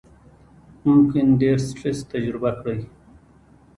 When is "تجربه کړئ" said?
2.11-2.81